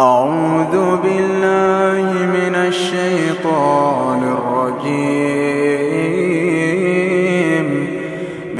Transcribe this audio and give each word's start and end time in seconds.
أعوذ 0.00 0.96
بالله 1.02 2.26
من 2.26 2.54
الشيطان 2.54 4.22
الرجيم. 4.38 5.08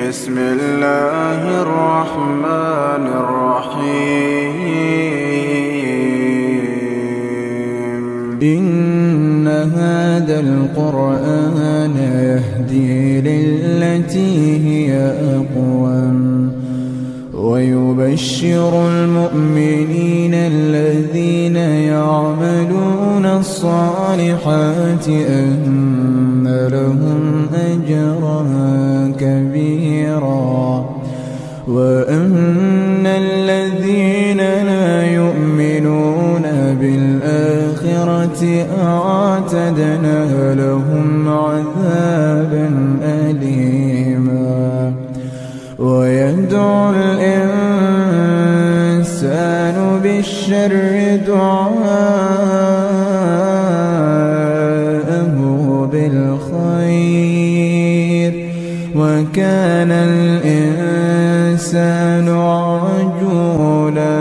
بسم 0.08 0.38
الله 0.38 1.62
الرحمن 1.62 3.04
الرحيم. 3.22 3.78
إن 8.42 9.48
هذا 9.48 10.40
القرآن 10.40 11.96
يهدي 11.96 13.20
للتي 13.20 14.34
هي 14.66 14.90
أقوم. 15.36 16.27
ويبشر 17.58 18.88
المؤمنين 18.88 20.34
الذين 20.34 21.56
يعملون 21.56 23.26
الصالحات 23.26 25.08
أن 25.08 26.68
لهم 26.72 27.48
أجرا 27.54 28.46
كبيرا 29.20 30.86
وأن 31.68 33.06
الذين 33.06 34.36
لا 34.38 35.06
يؤمنون 35.12 36.42
بالآخرة 36.80 38.66
أعتدنا 38.82 40.54
لهم 40.54 41.28
عذابا 41.28 42.70
أليما 43.02 44.08
ويدعو 45.78 46.90
الإنسان 46.90 47.37
دعاءه 51.26 52.28
بالخير. 55.92 57.18
وكان 58.96 59.90
الإنسان 59.92 60.98
عجولا 62.28 64.16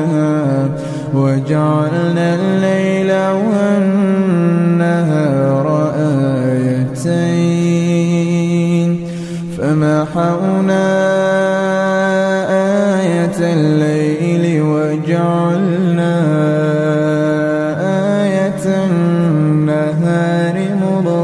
وجعلنا 1.13 2.35
الليل 2.35 3.11
والنهار 3.57 4.87
آيتين. 6.45 7.47
فمحونا 9.57 11.26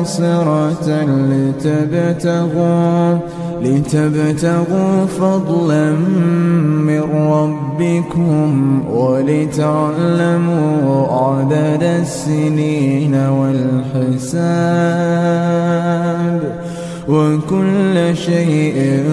مبصرة 0.03 0.87
لتبتغوا 1.31 3.17
لتبتغوا 3.61 5.05
فضلا 5.05 5.91
من 6.87 7.01
ربكم 7.13 8.83
ولتعلموا 8.89 10.47
عدد 11.07 11.83
السنين 11.83 13.15
والحساب. 13.15 14.43
وكل 17.07 18.15
شيء 18.15 19.03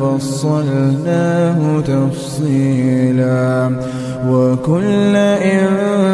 فصلناه 0.00 1.80
تفصيلا. 1.80 3.70
وكل 4.28 5.16
إنسان 5.16 6.04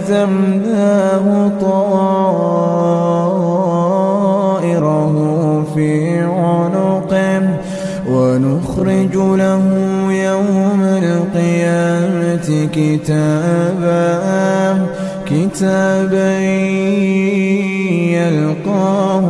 ألزمناه 0.00 1.52
طائره 1.60 1.94
في 5.74 6.18
عنقه 6.20 7.42
ونخرج 8.08 9.14
له 9.16 9.62
يوم 10.12 10.80
القيامة 11.02 12.68
كتابا 12.72 14.08
كتابا 15.26 16.38
يلقاه 18.16 19.26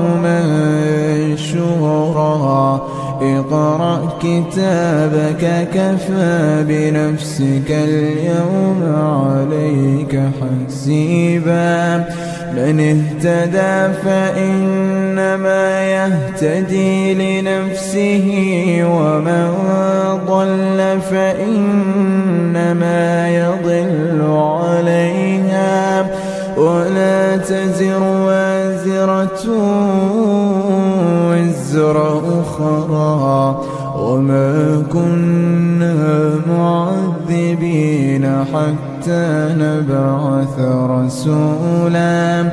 منشورا. 1.43 1.81
اقرأ 3.23 4.19
كتابك 4.23 5.69
كفى 5.75 6.65
بنفسك 6.69 7.71
اليوم 7.71 8.83
عليك 8.97 10.21
حسيبا. 10.41 12.05
من 12.57 12.81
اهتدى 12.81 13.95
فإنما 14.05 15.65
يهتدي 15.85 17.15
لنفسه 17.15 18.27
ومن 18.85 19.49
ضل 20.27 21.01
فإنما 21.11 22.09
يضل 23.29 24.21
عليها. 24.31 26.07
ولا 26.57 27.37
تزر 27.37 28.03
وازرة 28.03 29.45
وزر 31.71 32.23
أخرى 32.41 33.61
وما 33.97 34.83
كنا 34.93 36.31
معذبين 36.49 38.45
حتى 38.45 39.55
نبعث 39.59 40.59
رسولا 40.91 42.53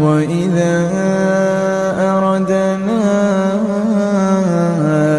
وإذا 0.00 0.90
أردنا 1.98 3.00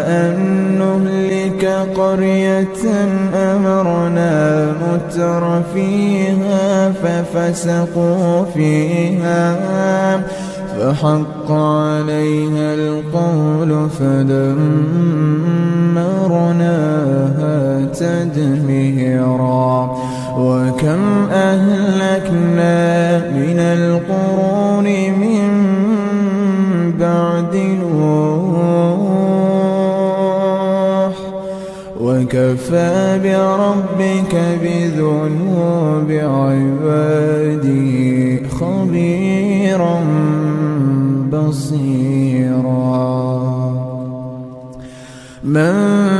أن 0.06 0.34
نهلك 0.78 1.64
قرية 1.96 2.82
أمرنا 3.34 4.66
متر 4.72 5.62
فيها 5.74 6.92
ففسقوا 6.92 8.44
فيها 8.54 9.56
فحق 10.80 11.50
عليها 11.50 12.74
القول 12.74 13.90
فدمرناها 13.90 14.64
تدميرا. 18.00 19.74
وكم 20.38 21.02
أهلكنا 21.32 22.78
من 23.30 23.58
القرون 23.58 24.84
من 25.20 25.50
بعد 27.00 27.56
نوح. 27.82 29.10
وكفى 32.00 33.18
بربك 33.24 34.34
بذنوب 34.62 36.10
عباده 36.10 37.80
خبيرا 38.60 40.09
بصيرا 41.50 42.70
من 45.44 46.19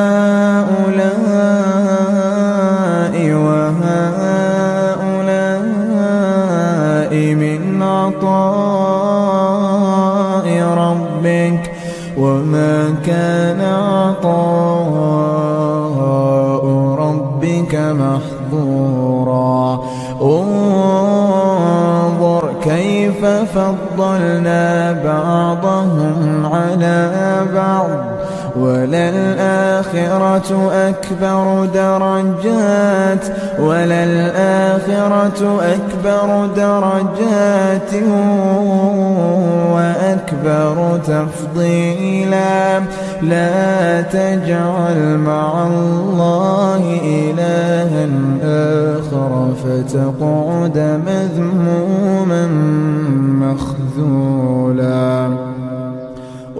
فضلنا 23.53 24.91
بعضهم 25.03 26.45
على 26.53 27.11
بعض. 27.53 28.10
وللآخرة 28.55 30.49
أكبر 30.89 31.65
درجات 31.65 33.25
وللآخرة 33.59 35.41
أكبر 35.61 36.47
درجات 36.55 37.93
وأكبر 39.73 40.99
تفضيلا. 41.07 42.79
لا 43.21 44.01
تجعل 44.01 45.17
مع 45.17 45.67
الله 45.67 46.83
إلها 47.03 48.07
آخر 48.43 49.31
فتقعد 49.63 50.77
مذموما 51.07 52.43
مخذولا. 53.41 55.29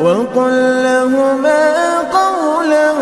وقل 0.00 0.82
لهما 0.82 1.98
قولا 1.98 2.92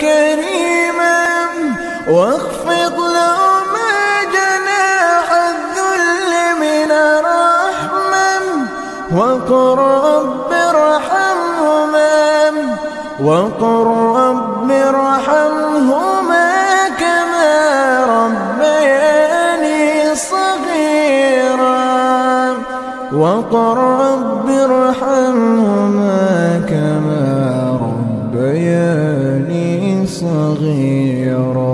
كريما 0.00 1.26
واخفض 2.10 2.96
لهما 2.98 4.24
جناح 4.32 5.28
الذل 5.32 6.32
من 6.60 6.90
الرحمة 6.90 8.38
وقل 9.16 9.78
رب 9.78 10.52
ارحمهما 10.52 12.08
وقل 13.20 13.86
رب 14.16 14.70
ارحمهما 14.70 15.57
وقل 23.12 23.76
رب 23.76 24.48
ارحمهما 24.48 26.28
كما 26.68 27.24
ربياني 28.34 29.72
صغيرا. 30.06 31.67